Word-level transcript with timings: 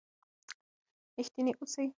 رښتیني 1.17 1.51
اوسئ. 1.59 1.85